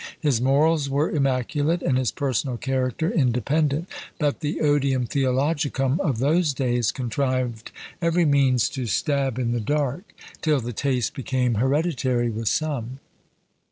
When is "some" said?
12.47-12.97